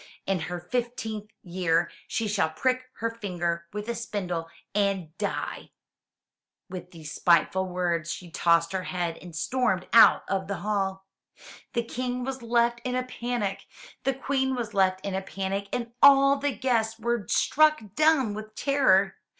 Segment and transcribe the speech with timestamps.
[0.25, 5.69] "In her fifteenth year she shall prick her finger with a spindle and die!
[6.71, 11.05] With these spiteful words, she tossed her head and stormed out of the hall.
[11.73, 13.67] The King was left in a panic;
[14.03, 18.55] the Queen was left in a panic and all the guests were struck dumb with
[18.55, 19.17] terror.